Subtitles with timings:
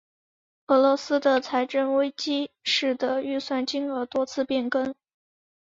[0.65, 4.95] 俄罗斯的财政危机使得预算金额多次变更。